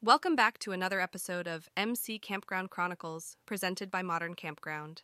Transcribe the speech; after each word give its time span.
Welcome 0.00 0.36
back 0.36 0.60
to 0.60 0.70
another 0.70 1.00
episode 1.00 1.48
of 1.48 1.68
MC 1.76 2.20
Campground 2.20 2.70
Chronicles, 2.70 3.36
presented 3.46 3.90
by 3.90 4.00
Modern 4.00 4.34
Campground. 4.34 5.02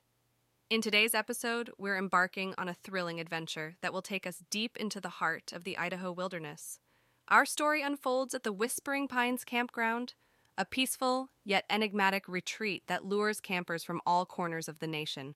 In 0.71 0.81
today's 0.81 1.17
episode, 1.17 1.69
we're 1.77 1.99
embarking 1.99 2.55
on 2.57 2.69
a 2.69 2.75
thrilling 2.75 3.19
adventure 3.19 3.75
that 3.81 3.93
will 3.93 4.03
take 4.03 4.25
us 4.25 4.45
deep 4.51 4.77
into 4.77 5.01
the 5.01 5.09
heart 5.09 5.53
of 5.53 5.65
the 5.65 5.77
Idaho 5.77 6.13
wilderness. 6.13 6.79
Our 7.27 7.45
story 7.45 7.83
unfolds 7.83 8.35
at 8.35 8.45
the 8.45 8.53
Whispering 8.53 9.09
Pines 9.09 9.45
Campground, 9.45 10.15
a 10.57 10.65
peaceful 10.65 11.31
yet 11.45 11.65
enigmatic 11.69 12.29
retreat 12.29 12.85
that 12.87 13.05
lures 13.05 13.41
campers 13.41 13.83
from 13.83 14.01
all 14.07 14.25
corners 14.25 14.69
of 14.69 14.79
the 14.79 14.87
nation. 14.87 15.35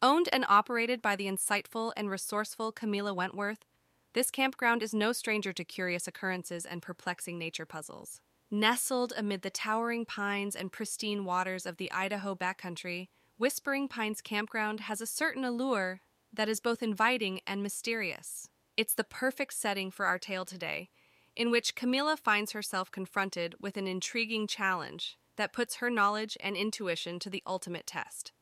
Owned 0.00 0.28
and 0.32 0.46
operated 0.48 1.02
by 1.02 1.16
the 1.16 1.26
insightful 1.26 1.92
and 1.96 2.08
resourceful 2.08 2.72
Camila 2.72 3.12
Wentworth, 3.12 3.64
this 4.12 4.30
campground 4.30 4.84
is 4.84 4.94
no 4.94 5.10
stranger 5.10 5.52
to 5.52 5.64
curious 5.64 6.06
occurrences 6.06 6.64
and 6.64 6.80
perplexing 6.80 7.40
nature 7.40 7.66
puzzles. 7.66 8.20
Nestled 8.54 9.14
amid 9.16 9.40
the 9.40 9.48
towering 9.48 10.04
pines 10.04 10.54
and 10.54 10.70
pristine 10.70 11.24
waters 11.24 11.64
of 11.64 11.78
the 11.78 11.90
Idaho 11.90 12.34
backcountry, 12.34 13.08
Whispering 13.38 13.88
Pines 13.88 14.20
Campground 14.20 14.80
has 14.80 15.00
a 15.00 15.06
certain 15.06 15.42
allure 15.42 16.02
that 16.34 16.50
is 16.50 16.60
both 16.60 16.82
inviting 16.82 17.40
and 17.46 17.62
mysterious. 17.62 18.50
It's 18.76 18.92
the 18.92 19.04
perfect 19.04 19.54
setting 19.54 19.90
for 19.90 20.04
our 20.04 20.18
tale 20.18 20.44
today, 20.44 20.90
in 21.34 21.50
which 21.50 21.74
Camila 21.74 22.18
finds 22.18 22.52
herself 22.52 22.90
confronted 22.90 23.54
with 23.58 23.78
an 23.78 23.86
intriguing 23.86 24.46
challenge 24.46 25.16
that 25.36 25.54
puts 25.54 25.76
her 25.76 25.88
knowledge 25.88 26.36
and 26.38 26.54
intuition 26.54 27.18
to 27.20 27.30
the 27.30 27.42
ultimate 27.46 27.86
test. 27.86 28.32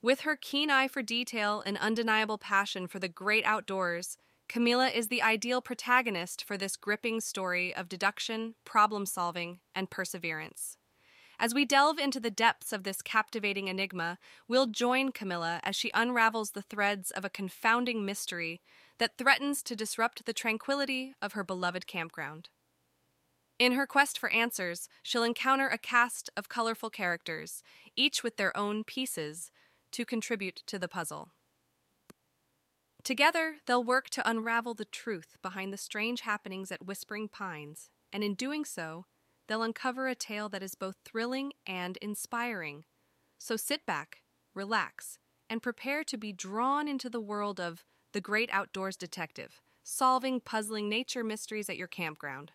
With 0.00 0.20
her 0.20 0.36
keen 0.36 0.70
eye 0.70 0.86
for 0.86 1.02
detail 1.02 1.60
and 1.66 1.76
undeniable 1.78 2.38
passion 2.38 2.86
for 2.86 3.00
the 3.00 3.08
great 3.08 3.44
outdoors, 3.44 4.16
Camila 4.52 4.94
is 4.94 5.08
the 5.08 5.22
ideal 5.22 5.62
protagonist 5.62 6.44
for 6.44 6.58
this 6.58 6.76
gripping 6.76 7.22
story 7.22 7.74
of 7.74 7.88
deduction, 7.88 8.54
problem 8.66 9.06
solving, 9.06 9.60
and 9.74 9.88
perseverance. 9.88 10.76
As 11.38 11.54
we 11.54 11.64
delve 11.64 11.98
into 11.98 12.20
the 12.20 12.30
depths 12.30 12.70
of 12.70 12.84
this 12.84 13.00
captivating 13.00 13.68
enigma, 13.68 14.18
we'll 14.46 14.66
join 14.66 15.10
Camila 15.10 15.60
as 15.62 15.74
she 15.74 15.90
unravels 15.94 16.50
the 16.50 16.60
threads 16.60 17.10
of 17.10 17.24
a 17.24 17.30
confounding 17.30 18.04
mystery 18.04 18.60
that 18.98 19.16
threatens 19.16 19.62
to 19.62 19.74
disrupt 19.74 20.26
the 20.26 20.34
tranquility 20.34 21.14
of 21.22 21.32
her 21.32 21.44
beloved 21.44 21.86
campground. 21.86 22.50
In 23.58 23.72
her 23.72 23.86
quest 23.86 24.18
for 24.18 24.28
answers, 24.28 24.86
she'll 25.02 25.24
encounter 25.24 25.68
a 25.68 25.78
cast 25.78 26.28
of 26.36 26.50
colorful 26.50 26.90
characters, 26.90 27.62
each 27.96 28.22
with 28.22 28.36
their 28.36 28.54
own 28.54 28.84
pieces, 28.84 29.50
to 29.92 30.04
contribute 30.04 30.62
to 30.66 30.78
the 30.78 30.88
puzzle. 30.88 31.30
Together, 33.04 33.56
they'll 33.66 33.82
work 33.82 34.08
to 34.10 34.28
unravel 34.28 34.74
the 34.74 34.84
truth 34.84 35.36
behind 35.42 35.72
the 35.72 35.76
strange 35.76 36.20
happenings 36.20 36.70
at 36.70 36.86
Whispering 36.86 37.28
Pines, 37.28 37.90
and 38.12 38.22
in 38.22 38.34
doing 38.34 38.64
so, 38.64 39.06
they'll 39.48 39.64
uncover 39.64 40.06
a 40.06 40.14
tale 40.14 40.48
that 40.48 40.62
is 40.62 40.76
both 40.76 40.96
thrilling 41.04 41.52
and 41.66 41.96
inspiring. 41.96 42.84
So 43.38 43.56
sit 43.56 43.84
back, 43.86 44.22
relax, 44.54 45.18
and 45.50 45.60
prepare 45.60 46.04
to 46.04 46.16
be 46.16 46.32
drawn 46.32 46.86
into 46.86 47.10
the 47.10 47.20
world 47.20 47.58
of 47.58 47.84
the 48.12 48.20
great 48.20 48.50
outdoors 48.52 48.96
detective, 48.96 49.60
solving 49.82 50.38
puzzling 50.38 50.88
nature 50.88 51.24
mysteries 51.24 51.68
at 51.68 51.76
your 51.76 51.88
campground. 51.88 52.52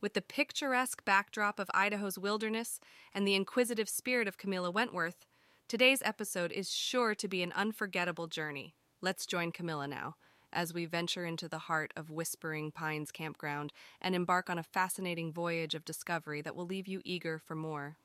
With 0.00 0.14
the 0.14 0.22
picturesque 0.22 1.04
backdrop 1.04 1.58
of 1.58 1.70
Idaho's 1.74 2.18
wilderness 2.18 2.78
and 3.12 3.26
the 3.26 3.34
inquisitive 3.34 3.88
spirit 3.88 4.28
of 4.28 4.38
Camila 4.38 4.72
Wentworth, 4.72 5.26
today's 5.68 6.02
episode 6.04 6.52
is 6.52 6.72
sure 6.72 7.16
to 7.16 7.26
be 7.26 7.42
an 7.42 7.52
unforgettable 7.52 8.28
journey. 8.28 8.76
Let's 9.04 9.26
join 9.26 9.50
Camila 9.50 9.88
now 9.88 10.14
as 10.52 10.72
we 10.72 10.84
venture 10.84 11.24
into 11.24 11.48
the 11.48 11.58
heart 11.58 11.92
of 11.96 12.08
Whispering 12.08 12.70
Pines 12.70 13.10
Campground 13.10 13.72
and 14.00 14.14
embark 14.14 14.48
on 14.48 14.58
a 14.58 14.62
fascinating 14.62 15.32
voyage 15.32 15.74
of 15.74 15.84
discovery 15.84 16.40
that 16.42 16.54
will 16.54 16.66
leave 16.66 16.86
you 16.86 17.00
eager 17.04 17.40
for 17.40 17.56
more. 17.56 17.96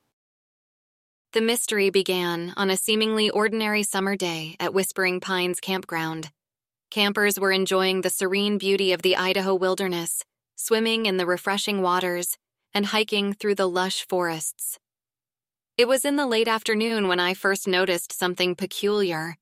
The 1.32 1.40
mystery 1.40 1.90
began 1.90 2.52
on 2.56 2.68
a 2.68 2.76
seemingly 2.76 3.30
ordinary 3.30 3.84
summer 3.84 4.16
day 4.16 4.56
at 4.58 4.74
Whispering 4.74 5.20
Pines 5.20 5.60
Campground. 5.60 6.30
Campers 6.90 7.38
were 7.38 7.52
enjoying 7.52 8.00
the 8.00 8.10
serene 8.10 8.58
beauty 8.58 8.92
of 8.92 9.02
the 9.02 9.14
Idaho 9.14 9.54
wilderness, 9.54 10.24
swimming 10.56 11.06
in 11.06 11.16
the 11.16 11.26
refreshing 11.26 11.80
waters, 11.80 12.38
and 12.74 12.86
hiking 12.86 13.34
through 13.34 13.54
the 13.54 13.68
lush 13.68 14.04
forests. 14.08 14.80
It 15.76 15.86
was 15.86 16.04
in 16.04 16.16
the 16.16 16.26
late 16.26 16.48
afternoon 16.48 17.06
when 17.06 17.20
I 17.20 17.34
first 17.34 17.68
noticed 17.68 18.12
something 18.12 18.56
peculiar. 18.56 19.36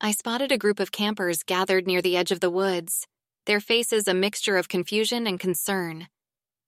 I 0.00 0.12
spotted 0.12 0.52
a 0.52 0.58
group 0.58 0.78
of 0.78 0.92
campers 0.92 1.42
gathered 1.42 1.88
near 1.88 2.00
the 2.00 2.16
edge 2.16 2.30
of 2.30 2.38
the 2.38 2.50
woods, 2.50 3.08
their 3.46 3.58
faces 3.58 4.06
a 4.06 4.14
mixture 4.14 4.56
of 4.56 4.68
confusion 4.68 5.26
and 5.26 5.40
concern. 5.40 6.06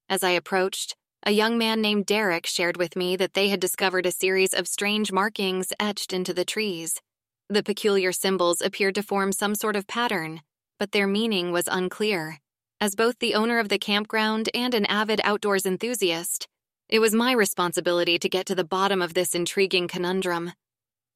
As 0.08 0.24
I 0.24 0.30
approached, 0.30 0.96
a 1.22 1.30
young 1.30 1.56
man 1.56 1.80
named 1.80 2.06
Derek 2.06 2.44
shared 2.44 2.76
with 2.76 2.96
me 2.96 3.14
that 3.14 3.34
they 3.34 3.48
had 3.48 3.60
discovered 3.60 4.04
a 4.04 4.10
series 4.10 4.52
of 4.52 4.66
strange 4.66 5.12
markings 5.12 5.72
etched 5.78 6.12
into 6.12 6.34
the 6.34 6.44
trees. 6.44 7.00
The 7.48 7.62
peculiar 7.62 8.10
symbols 8.10 8.60
appeared 8.60 8.96
to 8.96 9.02
form 9.02 9.30
some 9.30 9.54
sort 9.54 9.76
of 9.76 9.86
pattern, 9.86 10.40
but 10.80 10.90
their 10.90 11.06
meaning 11.06 11.52
was 11.52 11.68
unclear. 11.70 12.40
As 12.80 12.96
both 12.96 13.20
the 13.20 13.34
owner 13.34 13.60
of 13.60 13.68
the 13.68 13.78
campground 13.78 14.48
and 14.54 14.74
an 14.74 14.86
avid 14.86 15.20
outdoors 15.22 15.66
enthusiast, 15.66 16.48
it 16.88 16.98
was 16.98 17.14
my 17.14 17.30
responsibility 17.30 18.18
to 18.18 18.28
get 18.28 18.46
to 18.46 18.56
the 18.56 18.64
bottom 18.64 19.00
of 19.00 19.14
this 19.14 19.36
intriguing 19.36 19.86
conundrum. 19.86 20.52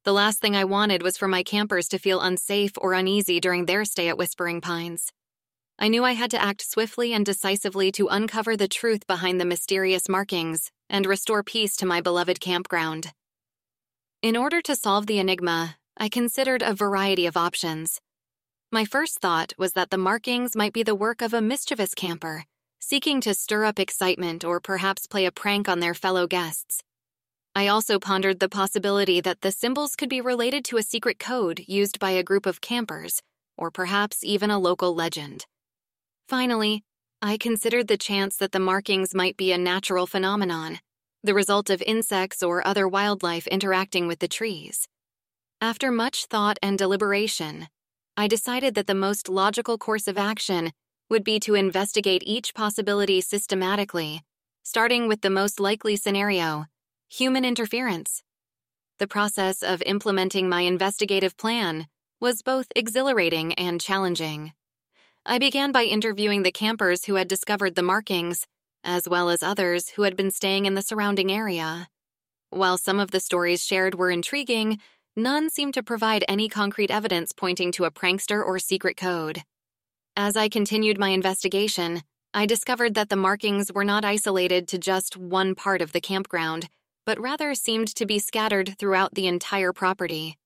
The 0.04 0.12
last 0.12 0.38
thing 0.38 0.54
I 0.54 0.64
wanted 0.64 1.02
was 1.02 1.16
for 1.16 1.28
my 1.28 1.42
campers 1.42 1.88
to 1.88 1.98
feel 1.98 2.20
unsafe 2.20 2.72
or 2.76 2.92
uneasy 2.92 3.40
during 3.40 3.64
their 3.64 3.86
stay 3.86 4.10
at 4.10 4.18
Whispering 4.18 4.60
Pines. 4.60 5.10
I 5.78 5.88
knew 5.88 6.04
I 6.04 6.12
had 6.12 6.30
to 6.32 6.42
act 6.42 6.60
swiftly 6.60 7.14
and 7.14 7.24
decisively 7.24 7.90
to 7.92 8.08
uncover 8.08 8.54
the 8.54 8.68
truth 8.68 9.06
behind 9.06 9.40
the 9.40 9.46
mysterious 9.46 10.06
markings 10.06 10.70
and 10.90 11.06
restore 11.06 11.42
peace 11.42 11.74
to 11.76 11.86
my 11.86 12.02
beloved 12.02 12.38
campground. 12.38 13.12
In 14.20 14.36
order 14.36 14.60
to 14.60 14.76
solve 14.76 15.06
the 15.06 15.18
enigma, 15.18 15.76
I 15.96 16.10
considered 16.10 16.60
a 16.62 16.74
variety 16.74 17.24
of 17.24 17.38
options. 17.38 17.98
My 18.70 18.84
first 18.84 19.20
thought 19.20 19.54
was 19.56 19.72
that 19.72 19.88
the 19.88 19.96
markings 19.96 20.54
might 20.54 20.74
be 20.74 20.82
the 20.82 20.94
work 20.94 21.22
of 21.22 21.32
a 21.32 21.40
mischievous 21.40 21.94
camper, 21.94 22.44
seeking 22.78 23.22
to 23.22 23.32
stir 23.32 23.64
up 23.64 23.80
excitement 23.80 24.44
or 24.44 24.60
perhaps 24.60 25.06
play 25.06 25.24
a 25.24 25.32
prank 25.32 25.66
on 25.66 25.80
their 25.80 25.94
fellow 25.94 26.26
guests. 26.26 26.82
I 27.56 27.68
also 27.68 28.00
pondered 28.00 28.40
the 28.40 28.48
possibility 28.48 29.20
that 29.20 29.42
the 29.42 29.52
symbols 29.52 29.94
could 29.94 30.08
be 30.08 30.20
related 30.20 30.64
to 30.64 30.76
a 30.76 30.82
secret 30.82 31.20
code 31.20 31.62
used 31.68 32.00
by 32.00 32.10
a 32.10 32.24
group 32.24 32.46
of 32.46 32.60
campers, 32.60 33.22
or 33.56 33.70
perhaps 33.70 34.24
even 34.24 34.50
a 34.50 34.58
local 34.58 34.92
legend. 34.92 35.46
Finally, 36.28 36.82
I 37.22 37.36
considered 37.38 37.86
the 37.86 37.96
chance 37.96 38.36
that 38.38 38.50
the 38.50 38.58
markings 38.58 39.14
might 39.14 39.36
be 39.36 39.52
a 39.52 39.58
natural 39.58 40.08
phenomenon, 40.08 40.80
the 41.22 41.32
result 41.32 41.70
of 41.70 41.80
insects 41.82 42.42
or 42.42 42.66
other 42.66 42.88
wildlife 42.88 43.46
interacting 43.46 44.08
with 44.08 44.18
the 44.18 44.26
trees. 44.26 44.88
After 45.60 45.92
much 45.92 46.26
thought 46.26 46.58
and 46.60 46.76
deliberation, 46.76 47.68
I 48.16 48.26
decided 48.26 48.74
that 48.74 48.88
the 48.88 48.96
most 48.96 49.28
logical 49.28 49.78
course 49.78 50.08
of 50.08 50.18
action 50.18 50.72
would 51.08 51.22
be 51.22 51.38
to 51.40 51.54
investigate 51.54 52.24
each 52.26 52.52
possibility 52.52 53.20
systematically, 53.20 54.22
starting 54.64 55.06
with 55.06 55.20
the 55.20 55.30
most 55.30 55.60
likely 55.60 55.94
scenario 55.94 56.66
human 57.14 57.44
interference. 57.44 58.24
The 58.98 59.06
process 59.06 59.62
of 59.62 59.84
implementing 59.86 60.48
my 60.48 60.62
investigative 60.62 61.36
plan 61.36 61.86
was 62.20 62.42
both 62.42 62.66
exhilarating 62.74 63.52
and 63.54 63.80
challenging. 63.80 64.52
I 65.24 65.38
began 65.38 65.70
by 65.70 65.84
interviewing 65.84 66.42
the 66.42 66.50
campers 66.50 67.04
who 67.04 67.14
had 67.14 67.28
discovered 67.28 67.76
the 67.76 67.84
markings, 67.84 68.48
as 68.82 69.08
well 69.08 69.30
as 69.30 69.44
others 69.44 69.90
who 69.90 70.02
had 70.02 70.16
been 70.16 70.32
staying 70.32 70.66
in 70.66 70.74
the 70.74 70.82
surrounding 70.82 71.30
area. 71.30 71.86
While 72.50 72.78
some 72.78 72.98
of 72.98 73.12
the 73.12 73.20
stories 73.20 73.64
shared 73.64 73.94
were 73.94 74.10
intriguing, 74.10 74.80
none 75.14 75.50
seemed 75.50 75.74
to 75.74 75.84
provide 75.84 76.24
any 76.28 76.48
concrete 76.48 76.90
evidence 76.90 77.30
pointing 77.30 77.70
to 77.72 77.84
a 77.84 77.92
prankster 77.92 78.44
or 78.44 78.58
secret 78.58 78.96
code. 78.96 79.44
As 80.16 80.36
I 80.36 80.48
continued 80.48 80.98
my 80.98 81.10
investigation, 81.10 82.02
I 82.32 82.46
discovered 82.46 82.94
that 82.94 83.08
the 83.08 83.14
markings 83.14 83.72
were 83.72 83.84
not 83.84 84.04
isolated 84.04 84.66
to 84.66 84.78
just 84.78 85.16
one 85.16 85.54
part 85.54 85.80
of 85.80 85.92
the 85.92 86.00
campground, 86.00 86.68
but 87.06 87.20
rather 87.20 87.54
seemed 87.54 87.88
to 87.94 88.06
be 88.06 88.18
scattered 88.18 88.76
throughout 88.78 89.14
the 89.14 89.26
entire 89.26 89.72
property. 89.72 90.36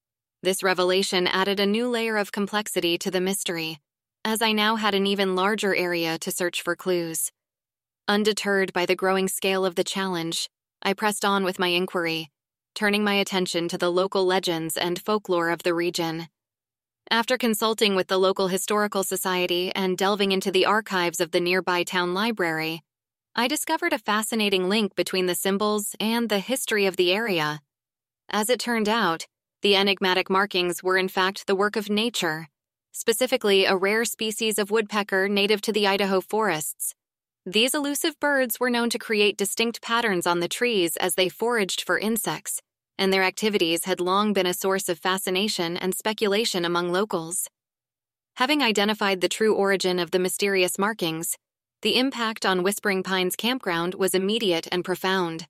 This 0.43 0.63
revelation 0.63 1.27
added 1.27 1.61
a 1.61 1.67
new 1.67 1.89
layer 1.89 2.17
of 2.17 2.33
complexity 2.33 2.99
to 2.99 3.11
the 3.11 3.21
mystery, 3.21 3.79
as 4.25 4.43
I 4.43 4.53
now 4.53 4.77
had 4.77 4.95
an 4.95 5.07
even 5.07 5.35
larger 5.35 5.75
area 5.75 6.19
to 6.19 6.31
search 6.31 6.63
for 6.63 6.77
clues. 6.77 7.31
Undeterred 8.07 8.73
by 8.73 8.87
the 8.87 8.97
growing 8.97 9.29
scale 9.29 9.65
of 9.65 9.75
the 9.75 9.85
challenge, 9.85 10.49
I 10.83 10.95
pressed 10.95 11.25
on 11.25 11.45
with 11.45 11.59
my 11.59 11.69
inquiry, 11.69 12.31
turning 12.75 13.03
my 13.03 13.15
attention 13.15 13.69
to 13.69 13.79
the 13.79 13.91
local 13.91 14.25
legends 14.25 14.77
and 14.77 15.01
folklore 15.01 15.51
of 15.51 15.63
the 15.63 15.75
region. 15.75 16.29
After 17.11 17.39
consulting 17.39 17.97
with 17.97 18.09
the 18.09 18.19
local 18.19 18.49
historical 18.49 19.03
society 19.03 19.73
and 19.75 19.97
delving 19.97 20.31
into 20.31 20.51
the 20.51 20.67
archives 20.67 21.21
of 21.21 21.31
the 21.31 21.41
nearby 21.41 21.83
town 21.83 22.15
library, 22.15 22.83
I 23.39 23.47
discovered 23.47 23.93
a 23.93 24.01
fascinating 24.01 24.69
link 24.69 24.97
between 24.97 25.27
the 25.27 25.35
symbols 25.37 25.95
and 26.01 26.29
the 26.29 26.41
history 26.41 26.87
of 26.87 26.97
the 26.97 27.13
area. 27.13 27.61
As 28.29 28.51
it 28.51 28.59
turned 28.59 28.89
out, 28.89 29.29
the 29.63 29.77
enigmatic 29.77 30.29
markings 30.29 30.83
were 30.83 30.99
in 30.99 31.07
fact 31.07 31.47
the 31.47 31.55
work 31.55 31.77
of 31.77 31.89
nature, 31.89 32.49
specifically 32.91 33.65
a 33.65 33.77
rare 33.77 34.05
species 34.05 34.59
of 34.59 34.73
woodpecker 34.73 35.29
native 35.29 35.61
to 35.61 35.73
the 35.73 35.87
Idaho 35.87 36.21
forests. 36.21 36.97
These 37.47 37.75
elusive 37.75 38.19
birds 38.19 38.59
were 38.59 38.71
known 38.71 38.91
to 38.91 38.99
create 38.99 39.37
distinct 39.37 39.83
patterns 39.83 40.27
on 40.27 40.41
the 40.41 40.49
trees 40.49 40.97
as 40.97 41.15
they 41.15 41.29
foraged 41.29 41.83
for 41.83 41.97
insects, 41.97 42.61
and 42.99 43.13
their 43.13 43.23
activities 43.23 43.85
had 43.85 44.01
long 44.01 44.33
been 44.33 44.47
a 44.47 44.53
source 44.53 44.89
of 44.89 44.99
fascination 44.99 45.77
and 45.77 45.95
speculation 45.95 46.65
among 46.65 46.91
locals. 46.91 47.47
Having 48.35 48.65
identified 48.65 49.21
the 49.21 49.29
true 49.29 49.55
origin 49.55 50.01
of 50.01 50.11
the 50.11 50.19
mysterious 50.19 50.77
markings, 50.77 51.37
the 51.83 51.97
impact 51.97 52.45
on 52.45 52.65
Whispering 52.65 53.05
Pines 53.05 53.37
campground 53.37 53.95
was 53.95 54.15
immediate 54.15 54.67
and 54.73 54.85
profound. 54.85 55.47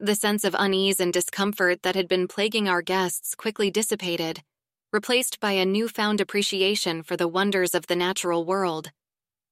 The 0.00 0.14
sense 0.14 0.42
of 0.42 0.56
unease 0.58 1.00
and 1.00 1.12
discomfort 1.12 1.82
that 1.82 1.94
had 1.94 2.08
been 2.08 2.28
plaguing 2.28 2.66
our 2.66 2.80
guests 2.80 3.34
quickly 3.34 3.70
dissipated, 3.70 4.42
replaced 4.90 5.38
by 5.38 5.52
a 5.52 5.66
newfound 5.66 6.20
appreciation 6.20 7.02
for 7.02 7.16
the 7.16 7.28
wonders 7.28 7.74
of 7.74 7.86
the 7.88 7.96
natural 7.96 8.44
world. 8.44 8.90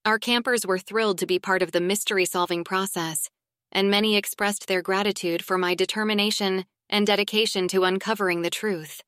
Our 0.07 0.19
campers 0.19 0.67
were 0.67 0.79
thrilled 0.79 1.19
to 1.19 1.27
be 1.27 1.39
part 1.39 1.63
of 1.63 1.73
the 1.73 1.81
mystery 1.81 2.25
solving 2.25 2.65
process, 2.65 3.29
and 3.71 3.91
many 3.91 4.17
expressed 4.17 4.67
their 4.67 4.81
gratitude 4.81 5.45
for 5.45 5.59
my 5.59 5.75
determination 5.75 6.65
and 6.89 7.07
dedication 7.07 7.69
to 7.69 7.85
uncovering 7.85 8.41
the 8.41 8.51
truth. 8.51 9.03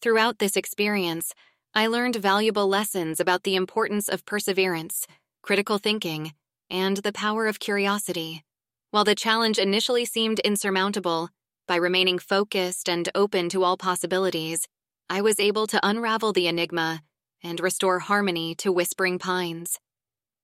Throughout 0.00 0.38
this 0.38 0.56
experience, 0.56 1.34
I 1.74 1.86
learned 1.86 2.16
valuable 2.16 2.68
lessons 2.68 3.20
about 3.20 3.44
the 3.44 3.54
importance 3.54 4.08
of 4.08 4.26
perseverance, 4.26 5.06
critical 5.42 5.78
thinking, 5.78 6.32
and 6.68 6.98
the 6.98 7.12
power 7.12 7.46
of 7.46 7.58
curiosity. 7.58 8.44
While 8.90 9.04
the 9.04 9.14
challenge 9.14 9.58
initially 9.58 10.04
seemed 10.04 10.38
insurmountable, 10.40 11.30
by 11.66 11.76
remaining 11.76 12.18
focused 12.18 12.88
and 12.88 13.08
open 13.14 13.48
to 13.50 13.62
all 13.62 13.76
possibilities, 13.76 14.66
I 15.08 15.20
was 15.20 15.38
able 15.40 15.66
to 15.68 15.80
unravel 15.82 16.32
the 16.32 16.48
enigma 16.48 17.02
and 17.42 17.60
restore 17.60 18.00
harmony 18.00 18.54
to 18.56 18.72
Whispering 18.72 19.18
Pines. 19.18 19.78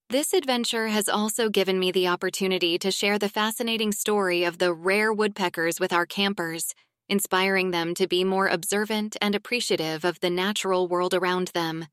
This 0.09 0.33
adventure 0.33 0.89
has 0.89 1.09
also 1.09 1.49
given 1.49 1.79
me 1.79 1.91
the 1.91 2.09
opportunity 2.09 2.79
to 2.79 2.91
share 2.91 3.19
the 3.19 3.29
fascinating 3.29 3.93
story 3.93 4.45
of 4.45 4.59
the 4.59 4.73
rare 4.73 5.13
woodpeckers 5.13 5.81
with 5.81 5.93
our 5.93 6.07
campers 6.07 6.75
inspiring 7.09 7.71
them 7.71 7.95
to 7.95 8.07
be 8.07 8.25
more 8.25 8.49
observant 8.49 9.17
and 9.21 9.35
appreciative 9.35 10.05
of 10.05 10.21
the 10.21 10.31
natural 10.31 10.89
world 10.89 11.15
around 11.15 11.49
them. 11.49 11.87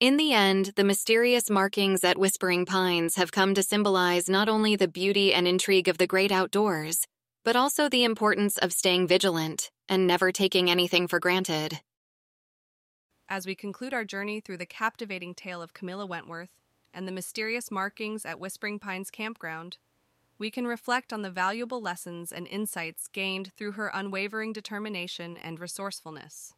In 0.00 0.16
the 0.16 0.32
end, 0.32 0.74
the 0.76 0.84
mysterious 0.84 1.50
markings 1.50 2.04
at 2.04 2.16
Whispering 2.16 2.64
Pines 2.64 3.16
have 3.16 3.32
come 3.32 3.52
to 3.54 3.64
symbolize 3.64 4.28
not 4.28 4.48
only 4.48 4.76
the 4.76 4.86
beauty 4.86 5.34
and 5.34 5.48
intrigue 5.48 5.88
of 5.88 5.98
the 5.98 6.06
great 6.06 6.30
outdoors, 6.30 7.04
but 7.42 7.56
also 7.56 7.88
the 7.88 8.04
importance 8.04 8.58
of 8.58 8.72
staying 8.72 9.08
vigilant 9.08 9.72
and 9.88 10.06
never 10.06 10.30
taking 10.30 10.70
anything 10.70 11.08
for 11.08 11.18
granted. 11.18 11.80
As 13.28 13.44
we 13.44 13.56
conclude 13.56 13.92
our 13.92 14.04
journey 14.04 14.40
through 14.40 14.58
the 14.58 14.66
captivating 14.66 15.34
tale 15.34 15.60
of 15.60 15.74
Camila 15.74 16.08
Wentworth 16.08 16.54
and 16.94 17.08
the 17.08 17.12
mysterious 17.12 17.68
markings 17.68 18.24
at 18.24 18.38
Whispering 18.38 18.78
Pines 18.78 19.10
Campground, 19.10 19.78
we 20.38 20.48
can 20.48 20.68
reflect 20.68 21.12
on 21.12 21.22
the 21.22 21.30
valuable 21.30 21.80
lessons 21.80 22.30
and 22.30 22.46
insights 22.46 23.08
gained 23.08 23.52
through 23.56 23.72
her 23.72 23.90
unwavering 23.92 24.52
determination 24.52 25.36
and 25.36 25.58
resourcefulness. 25.58 26.54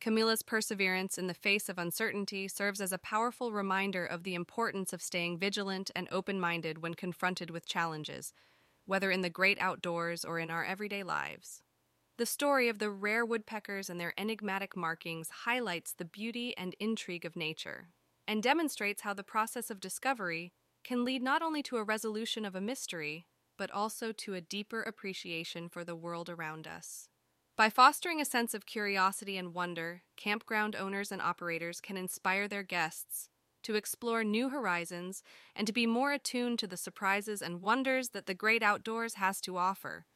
Camila's 0.00 0.42
perseverance 0.42 1.18
in 1.18 1.26
the 1.26 1.34
face 1.34 1.68
of 1.68 1.76
uncertainty 1.76 2.46
serves 2.46 2.80
as 2.80 2.92
a 2.92 2.98
powerful 2.98 3.52
reminder 3.52 4.06
of 4.06 4.22
the 4.22 4.34
importance 4.34 4.92
of 4.92 5.02
staying 5.02 5.38
vigilant 5.38 5.90
and 5.96 6.06
open 6.12 6.38
minded 6.38 6.82
when 6.82 6.94
confronted 6.94 7.50
with 7.50 7.66
challenges, 7.66 8.32
whether 8.86 9.10
in 9.10 9.22
the 9.22 9.30
great 9.30 9.58
outdoors 9.60 10.24
or 10.24 10.38
in 10.38 10.50
our 10.50 10.64
everyday 10.64 11.02
lives. 11.02 11.62
The 12.16 12.26
story 12.26 12.68
of 12.68 12.78
the 12.78 12.90
rare 12.90 13.24
woodpeckers 13.24 13.90
and 13.90 14.00
their 14.00 14.14
enigmatic 14.18 14.76
markings 14.76 15.30
highlights 15.44 15.92
the 15.92 16.04
beauty 16.04 16.56
and 16.56 16.74
intrigue 16.78 17.24
of 17.24 17.36
nature 17.36 17.88
and 18.26 18.42
demonstrates 18.42 19.02
how 19.02 19.14
the 19.14 19.24
process 19.24 19.70
of 19.70 19.80
discovery 19.80 20.52
can 20.84 21.04
lead 21.04 21.22
not 21.22 21.42
only 21.42 21.62
to 21.64 21.76
a 21.76 21.84
resolution 21.84 22.44
of 22.44 22.54
a 22.54 22.60
mystery, 22.60 23.26
but 23.56 23.70
also 23.72 24.12
to 24.12 24.34
a 24.34 24.40
deeper 24.40 24.82
appreciation 24.82 25.68
for 25.68 25.84
the 25.84 25.96
world 25.96 26.28
around 26.28 26.66
us. 26.68 27.08
By 27.58 27.70
fostering 27.70 28.20
a 28.20 28.24
sense 28.24 28.54
of 28.54 28.66
curiosity 28.66 29.36
and 29.36 29.52
wonder, 29.52 30.02
campground 30.16 30.76
owners 30.76 31.10
and 31.10 31.20
operators 31.20 31.80
can 31.80 31.96
inspire 31.96 32.46
their 32.46 32.62
guests 32.62 33.30
to 33.64 33.74
explore 33.74 34.22
new 34.22 34.50
horizons 34.50 35.24
and 35.56 35.66
to 35.66 35.72
be 35.72 35.84
more 35.84 36.12
attuned 36.12 36.60
to 36.60 36.68
the 36.68 36.76
surprises 36.76 37.42
and 37.42 37.60
wonders 37.60 38.10
that 38.10 38.26
the 38.26 38.32
great 38.32 38.62
outdoors 38.62 39.14
has 39.14 39.40
to 39.40 39.56
offer. 39.56 40.06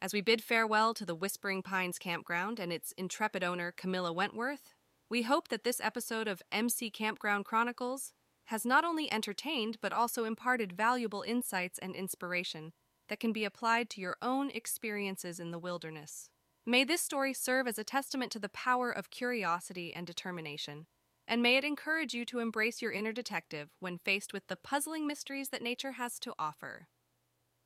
As 0.00 0.14
we 0.14 0.22
bid 0.22 0.42
farewell 0.42 0.94
to 0.94 1.04
the 1.04 1.14
Whispering 1.14 1.62
Pines 1.62 1.98
campground 1.98 2.58
and 2.58 2.72
its 2.72 2.92
intrepid 2.92 3.44
owner, 3.44 3.70
Camila 3.70 4.14
Wentworth, 4.14 4.74
we 5.10 5.24
hope 5.24 5.48
that 5.48 5.64
this 5.64 5.82
episode 5.82 6.26
of 6.26 6.40
MC 6.50 6.88
Campground 6.88 7.44
Chronicles 7.44 8.14
has 8.46 8.64
not 8.64 8.86
only 8.86 9.12
entertained 9.12 9.76
but 9.82 9.92
also 9.92 10.24
imparted 10.24 10.72
valuable 10.72 11.20
insights 11.20 11.78
and 11.78 11.94
inspiration 11.94 12.72
that 13.10 13.20
can 13.20 13.34
be 13.34 13.44
applied 13.44 13.90
to 13.90 14.00
your 14.00 14.16
own 14.22 14.48
experiences 14.52 15.38
in 15.38 15.50
the 15.50 15.58
wilderness. 15.58 16.30
May 16.68 16.84
this 16.84 17.00
story 17.00 17.32
serve 17.32 17.66
as 17.66 17.78
a 17.78 17.82
testament 17.82 18.30
to 18.32 18.38
the 18.38 18.50
power 18.50 18.90
of 18.90 19.08
curiosity 19.08 19.94
and 19.94 20.06
determination, 20.06 20.84
and 21.26 21.42
may 21.42 21.56
it 21.56 21.64
encourage 21.64 22.12
you 22.12 22.26
to 22.26 22.40
embrace 22.40 22.82
your 22.82 22.92
inner 22.92 23.10
detective 23.10 23.70
when 23.80 23.96
faced 23.96 24.34
with 24.34 24.48
the 24.48 24.56
puzzling 24.56 25.06
mysteries 25.06 25.48
that 25.48 25.62
nature 25.62 25.92
has 25.92 26.18
to 26.18 26.34
offer. 26.38 26.86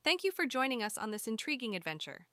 Thank 0.04 0.22
you 0.22 0.31
for 0.31 0.46
joining 0.46 0.84
us 0.84 0.96
on 0.96 1.10
this 1.10 1.26
intriguing 1.26 1.75
adventure. 1.75 2.28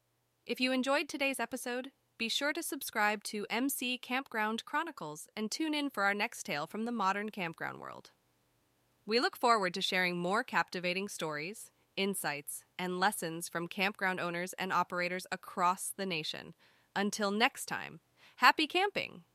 If 0.46 0.62
you 0.62 0.72
enjoyed 0.72 1.10
today's 1.10 1.40
episode, 1.40 1.90
be 2.20 2.30
sure 2.30 2.54
to 2.54 2.62
subscribe 2.62 3.24
to 3.24 3.48
MC 3.50 3.98
Campground 3.98 4.64
Chronicles 4.64 5.28
and 5.36 5.50
tune 5.50 5.74
in 5.74 5.90
for 5.90 6.04
our 6.04 6.14
next 6.14 6.44
tale 6.44 6.68
from 6.68 6.86
the 6.86 6.92
modern 6.92 7.30
campground 7.30 7.80
world. 7.80 8.12
We 9.08 9.20
look 9.20 9.36
forward 9.36 9.74
to 9.74 9.82
sharing 9.82 10.20
more 10.20 10.44
captivating 10.44 11.08
stories, 11.08 11.72
insights, 12.00 12.64
and 12.80 13.00
lessons 13.00 13.50
from 13.50 13.68
campground 13.68 14.20
owners 14.20 14.54
and 14.54 14.74
operators 14.74 15.28
across 15.32 15.94
the 15.96 16.06
nation. 16.06 16.56
Until 16.96 17.30
next 17.30 17.66
time, 17.68 18.00
happy 18.38 18.66
camping! 18.66 19.26